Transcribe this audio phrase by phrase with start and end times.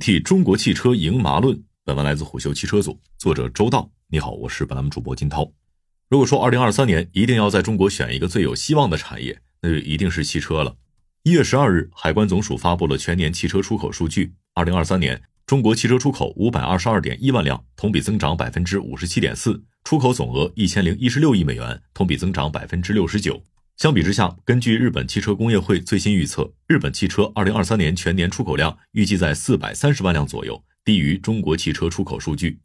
[0.00, 1.62] 替中国汽车赢麻论。
[1.84, 3.90] 本文来自虎嗅汽车组，作者周道。
[4.08, 5.52] 你好，我是本栏目主播金涛。
[6.08, 10.74] 如果说二零二三年一定要在中国选一个最有希望的产业，那就一定是汽车了。
[11.24, 14.32] 一月十二日，海关总署发布了全年汽车出口数据。
[14.54, 23.42] 二零二三年，中国汽车出口五百二十二点一万辆，同比增长百分之五十七点四，出口总额一千零一十六亿美元，同比增长百分之六十九。
[23.80, 32.58] 相比之下，根据日本汽车工业会最新预测，日本汽车二零二三年全年出口量预计在四百三十万辆左右，低于中国汽车出口数据。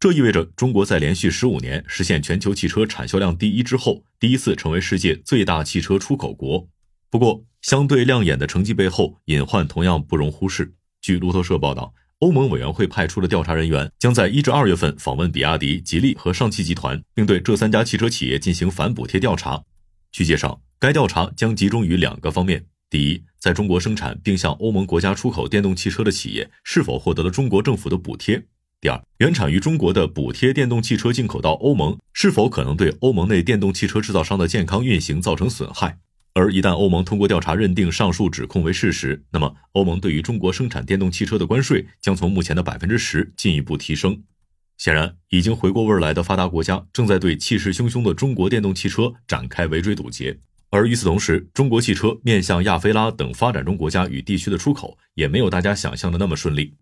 [0.00, 6.68] 这意味着中国在连续十五年实现全球汽车产销量第一之后，第一次成为世界最大汽车出口国。
[7.08, 10.74] 不过，相对亮眼的成绩背后，隐患同样不容忽视。
[11.00, 19.62] 据路透社报道，欧盟委员会派出的调查人员将在一至二月份访问比亚迪、吉利和上汽集团，并对这三家汽车企业进行反补贴调查。
[20.10, 28.40] 据介绍，该调查将集中于两个方面：第一，在中国生产并向欧盟国家出口电动汽车的企业是否获得了中国政府的补贴；
[28.80, 35.98] 第二，原产于中国的补贴电动汽车进口到欧盟，是否可能对欧盟内电动汽车制造商的健康运行造成损害。
[36.34, 44.22] 而一旦欧盟通过调查认定上述指控为事实，那么欧盟对于中国生产电动汽车的关税将从目前的百分之十进一步提升。
[44.78, 50.38] 显然，已经回过味儿来的发达国家正在对气势汹汹的中国电动汽车展开围追堵截。
[50.70, 56.74] 而与此同时，中国汽车面向亚非拉等发展中国家与地区的出口也没有大家想象的那么顺利。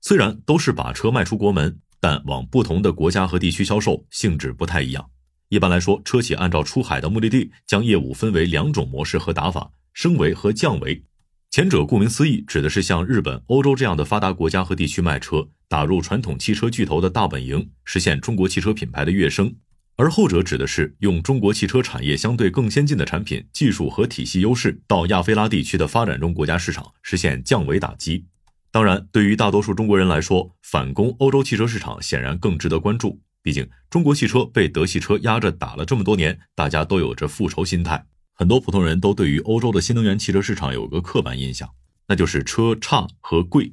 [0.00, 5.10] 虽然都是把车卖出国门，但往不同的国家和地区销售性质不太一样。
[5.48, 11.04] 一般来说，车企按照出海的目的地，将业务分为两种模式和打法：升维和降维。
[11.50, 19.54] 前者顾名思义，指的是向日本、欧洲这样的发达国家和地区卖车，打入传统汽车巨头的大本营，实现中国汽车品牌的跃升；
[19.96, 28.26] 而后者指的是用中国汽车产业相对更先进的产品、技术和体系优势，到亚非拉地区的发展中国家市场，实现降维打击。
[28.70, 33.22] 当然，对于大多数中国人来说，反攻欧洲汽车市场显然更值得关注。
[33.40, 38.04] 毕竟，中国汽车被德系车压着打了这么多年，大家都有着复仇心态。
[38.34, 41.70] 很多普通人都对于欧洲的新能源汽车市场有个刻板印象，
[42.08, 43.72] 那就是车差和贵。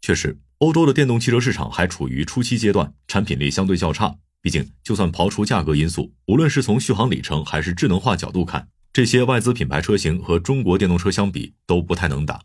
[0.00, 4.16] 确实，欧洲的电动汽车市场还处于初期阶段，产品力相对较差。
[4.40, 12.40] 毕竟，就算刨除价格因素，无论是从续航里程还是智能化角度看，这些外资品牌车型和中国电动车相比都不太能打。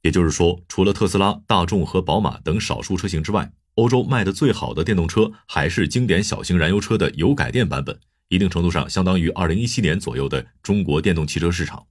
[0.00, 8.00] 也就是说，除了特斯拉、大众和宝马等少数车型之外，欧洲卖的最好的电动车还是经典小型燃油车的油改电版本，
[8.30, 11.84] 一定程度上相当于二零一七年左右的中国电动汽车市场。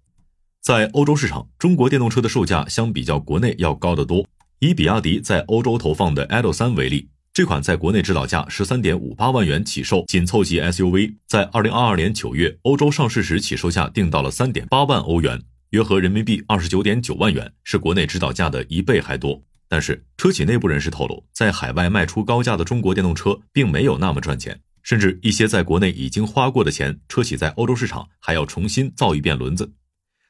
[0.59, 4.25] 在欧洲市场，中国电动车的售价相比较国内要高得多。
[4.59, 19.39] 以比亚迪在欧洲投放的 i d o 三为例，这款在国内指导价十三点五八万元起售紧凑级 SUV，在二零二二年九月欧洲上市时起售价定到了三点八万欧元，约合人民币二十九点九万元，是国内指导价的一倍还多。
[19.67, 29.71] 但是，车企内部人士透露，在海外卖出高价的中国电动车，并没有那么赚钱，甚至一些在国内已经花过的钱，车企在欧洲市场还要重新造一遍轮子。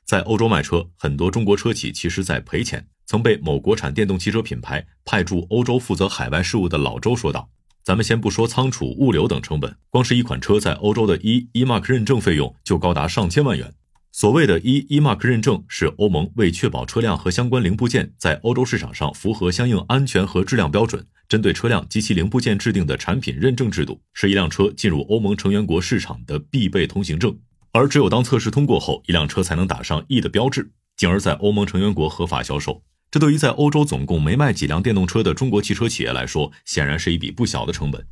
[0.06, 2.86] 在欧洲卖车，很多中国车企其实在赔钱。
[3.07, 7.50] 曾被某国产电动汽车品牌派驻欧洲负责海外事务的老周说道
[7.81, 13.73] ：“咱们先不说仓储、物流等成本，光是一款车在欧洲的 E E Mark 认证费用就高达上千万元。”
[14.12, 27.38] 所谓的 E E Mark 认证是欧盟为确保车辆和相关零部件在欧洲市场上符合相应安全和质量标准，针对车辆及其零部件制定的产品认证制度，是一辆车进入欧盟成员国市场的必备通行证。
[27.72, 32.81] 而只有当测试通过后，一辆车才能打上 E 的标志，进而在欧盟成员国合法销售。
[33.09, 38.06] 这对于在欧洲总共没卖几辆电动车的中国汽车企业来说，显然是一笔不小的成本。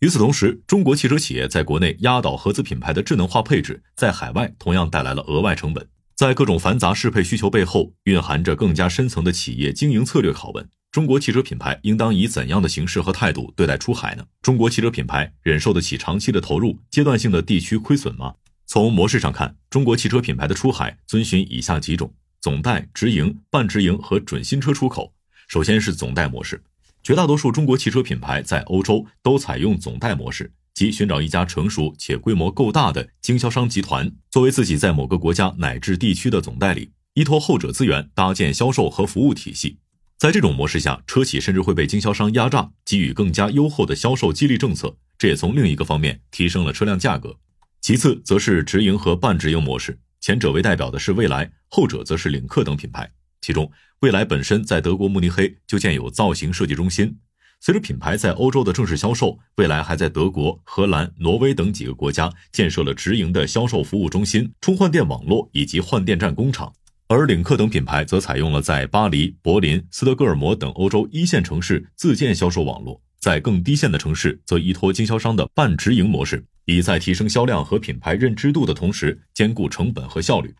[0.00, 5.88] 与此同时，中国汽车企业在国内压倒合资品牌的智能化配置，在海外同样带来了额外成本。
[6.14, 14.24] 在各种繁杂适配需求背后，蕴含着更加深层的企业经营策略拷问：中国汽车品牌应当以怎样的形式和态度对待出海呢？
[14.40, 18.34] 中国汽车品牌忍受得起长期的投入、阶段性的地区亏损吗？
[18.66, 25.12] 从模式上看，中国汽车品牌的出海遵循以下几种：总代、直营、半直营和准新车出口。
[25.46, 26.62] 首先是总代模式。
[27.02, 39.78] 绝大多数中国汽车品牌在欧洲都采用总代模式，即寻找一家成熟且规模够大的经销商集团，作为自己在某个国家乃至地区的总代理，依托后者资源搭建销售和服务体系。
[40.18, 47.36] 在这种模式下，车企甚至会被经销商压榨，给予更加优厚的销售激励政策，这也从另一个方面提升了车辆价格。
[47.80, 53.10] 其次，则是直营和半直营模式，前者为代表的是蔚来，后者则是领克等品牌。
[53.40, 53.70] 其中，
[54.00, 57.18] 蔚来本身在德国慕尼黑就建有造型设计中心。
[57.60, 66.72] 随着品牌在欧洲的正式销售，蔚来还在德国、荷兰、挪威等几个国家建设了直营的销售服务中心、充换电网络以及换电站工厂。
[67.08, 76.44] 而领克等品牌则采用了在巴黎、柏林、斯德哥尔摩等欧洲一线城市自建销售网络，在更低线的城市则依托经销商的半直营模式，
[76.74, 80.54] 以在提升销量和品牌认知度的同时兼顾成本和效率。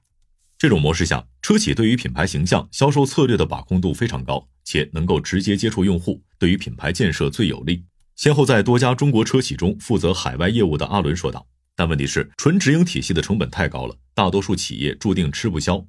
[0.57, 7.85] 这种模式下，车企对于品牌形象、销售策略的把控度非常高，且能够直接接触用户，对于品牌建设最有利。
[8.17, 11.47] 先后在多家中国车企中负责海外业务的阿伦说道
[11.77, 15.87] ：“但问题是，纯直营体系的成本太高了，大多数企业注定吃不消。”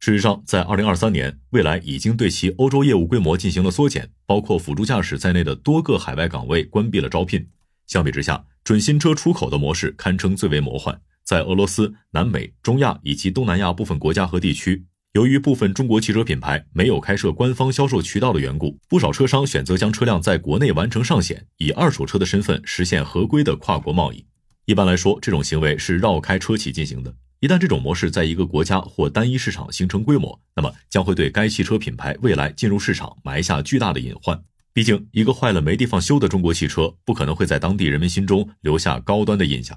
[0.00, 7.46] 事实上，在二零二三年，蔚来已经对其欧洲业务规模进行了缩减，包括辅助驾驶在内的多个海外岗位关闭了招聘。
[7.90, 11.00] 相比之下，准新车出口的模式堪称最为魔幻。
[11.24, 14.84] 在俄罗斯、南美、中亚以及东南亚部分国家和地区，
[15.14, 24.24] 由于部分中国汽车品牌没有开设官方销售渠道的缘故，不少车商选择将车辆在国内完成上险，以二手车的身份实现合规的跨国贸易。
[24.66, 27.12] 一般来说，这种行为是绕开车企进行的。
[27.40, 34.40] 一旦这种模式在一个国家或单一市场形成规模，那么将会对该汽车品牌未来进入市场埋下巨大的隐患。
[34.72, 39.76] 毕竟，一个坏了没地方修的中国汽车，不可能会在当地人们心中留下高端的印象。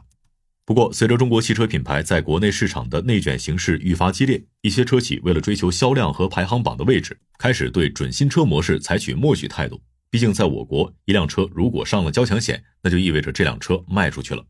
[0.65, 9.81] 不过，随着中国汽车品牌在国内市场的内卷形势愈发激烈，一些车企为了追求销量和排行榜的位置，开始对准新车模式采取默许态度。
[10.09, 14.45] 毕竟，在我国，一辆车如果上了交强险，那就意味着这辆车卖出去了。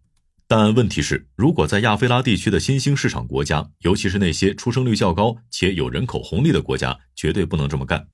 [0.45, 8.07] 但问题是，如果在亚非拉地区的新兴市场国家，尤其是那些出生率较高且有人口红利的国家，绝对不能这么干。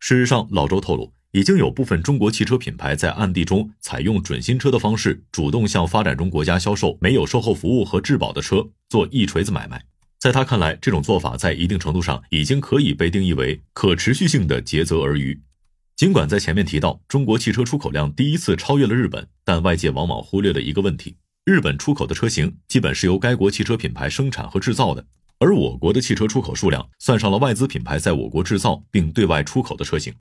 [0.00, 9.84] 事实上，老周透露，已经有部分中国汽车品牌在暗地中采用准新车的方式，主动向发展中国家销售没有售后服务和质保的车，做一锤子买卖。
[10.20, 15.36] 在他看来，这种做法在一定程度上已经可以被定义为可持续性的竭泽而渔。
[15.96, 21.16] 尽管在前面提到中国汽车出口量第一次超越了日本，但外界往往忽略了一个问题。
[21.44, 25.04] 日本出口的车型基本是由该国汽车品牌生产和制造的，
[25.40, 30.14] 而我国的汽车出口数量算上了外资品牌在我国制造并对外出口的车型。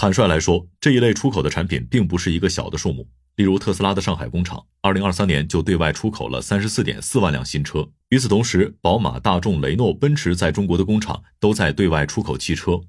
[0.00, 3.06] 坦率来说，这一类出口的产品并不是一个小的数目。
[3.36, 7.86] 例如，特斯拉的上海工厂，二零二三年就对外出口了三十四点四万辆新车。
[8.08, 12.80] 与此同时，宝马、大众、雷诺、奔驰在中国的工厂都在对外出口汽车。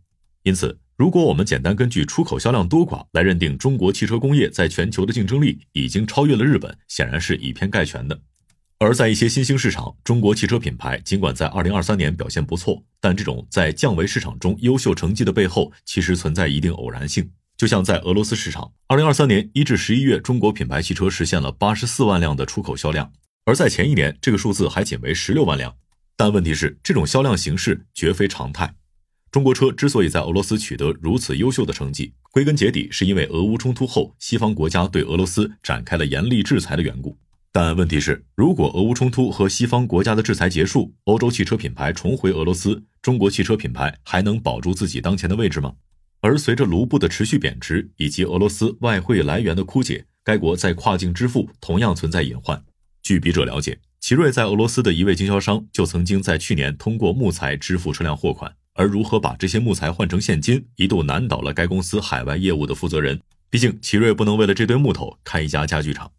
[0.43, 8.17] 因此，如果我们简单根据出口销量多寡来认定中国汽车工业在全球的竞争力已经超越了日本，显然是以偏概全的。
[8.81, 17.29] 而在一些新兴市场，中国汽车品牌尽管在2023年表现不错，但这种在降维市场中优秀成绩的背后，其实存在一定偶然性。
[17.55, 23.13] 就像在俄罗斯市场，2023年一至十一月，中国品牌汽车实现了84万辆的出口销量，
[23.45, 25.75] 而在前一年，这个数字还仅为16万辆。
[26.17, 28.73] 但问题是，这种销量形式绝非常态。
[29.31, 37.15] 中国车之所以在俄罗斯取得如此优秀的成绩，归根结底是因为俄乌冲突后，西方国家对俄罗斯展开了严厉制裁的缘故。
[37.53, 45.73] 但问题是，如果俄乌冲突和西方国家的制裁结束，欧洲汽车品牌重回俄罗斯，中国汽车品牌还能保住自己当前的位置吗？
[46.21, 52.63] 而随着卢布的持续贬值以及俄罗斯外汇来源的枯竭，该国在跨境支付同样存在隐患。
[53.03, 58.53] 据笔者了解，奇瑞在俄罗斯的一位经销商就曾经在去年通过木材支付车辆货款。
[58.75, 63.19] 而如何把这些木材换成现金，一度难倒了该公司海外业务的负责人。
[63.49, 66.09] 毕竟，奇瑞不能为了这堆木头开一家家具厂。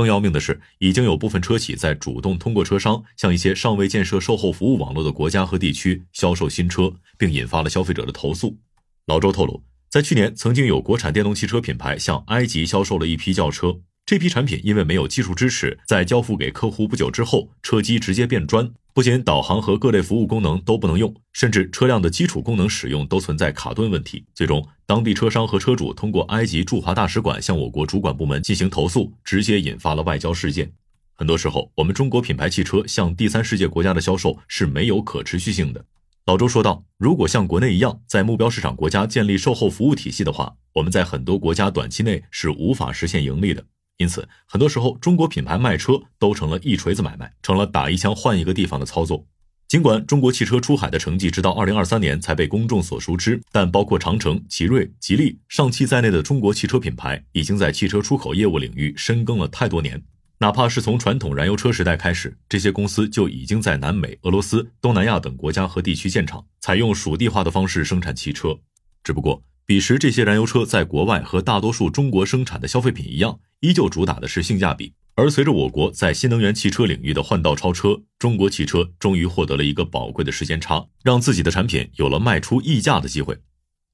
[0.00, 8.56] 更要命的是，已经有部分车企在主动通过车商向一些尚未建设售后服务网络的国家和地区销售新车，并引发了消费者的投诉。
[9.04, 13.78] 老周透露，在去年曾经有国产电动汽车品牌向埃及销售了一批轿车。
[14.06, 24.24] 这批产品因为没有技术支持，在交付给客户不久之后，车机直接变砖，不仅导航和各类服务功能都不能用，甚至车辆的基础功能使用都存在卡顿问题。
[24.34, 30.72] 最终，当地车商和车主通过埃及驻华大使馆向我国主管部门进行投诉，直接引发了外交事件。
[31.14, 35.84] 很多时候，我们中国品牌汽车向第三世界国家的销售是没有可持续性的。
[36.26, 43.64] 老周说道：“如果像国内一样在目标市场国家建立售后服务体系的话，我们在很多国家短期内是无法实现盈利的。”
[44.00, 49.26] 因此，很多时候中国品牌卖车都成了一锤子买卖，成了打一枪换一个地方的操作。
[49.68, 60.02] 尽管中国汽车出海的成绩直到二零二三年才被公众所熟知，但包括长城、奇瑞、吉利、上汽在内的中国汽车品牌已经在汽车出口业务领域深耕了太多年。
[60.38, 68.58] 哪怕是从传统燃油车时代开始，这些公司就已经在南美、俄罗斯、东南亚等国家和地区建厂，采用属地化的方式生产汽车。
[69.04, 73.38] 只不过，彼时这些燃油车在国外和大多数中国生产的消费品一样。
[73.60, 83.38] 依旧主打的是性价比，而随着我国在新能源汽车领域的换道超车，中国汽车终于获得了一个宝贵的时间差，让自己的产品有了卖出溢价的机会。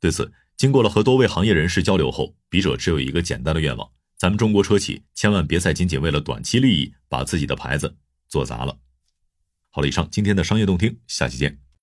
[0.01, 7.95] 对此，经过了和多位行业人士交流后，笔者只有一个简单的愿望：咱们中国车企千万别再仅仅为了短期利益把自己的牌子
[8.31, 8.79] 做砸了。
[9.69, 11.66] 好了，以上今天的商业动听，下期见。